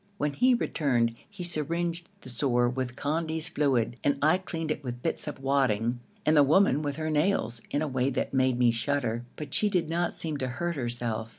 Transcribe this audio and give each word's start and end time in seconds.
When 0.17 0.33
he 0.33 0.55
returned 0.55 1.13
he 1.29 1.43
syringed 1.43 2.09
the 2.21 2.29
sore 2.29 2.67
with 2.67 2.95
Condy's 2.95 3.49
fluid 3.49 3.97
and 4.03 4.17
I 4.19 4.39
cleaned 4.39 4.71
it 4.71 4.83
with 4.83 5.03
bits 5.03 5.27
of 5.27 5.39
wadding, 5.43 5.99
and 6.25 6.35
the 6.35 6.41
woman 6.41 6.81
with 6.81 6.95
her 6.95 7.11
nails 7.11 7.61
in 7.69 7.83
a 7.83 7.87
way 7.87 8.09
that 8.09 8.33
made 8.33 8.57
me 8.57 8.71
shudder, 8.71 9.25
but 9.35 9.53
she 9.53 9.69
did 9.69 9.91
not 9.91 10.15
seem 10.15 10.37
to 10.37 10.47
hurt 10.47 10.75
herself. 10.75 11.29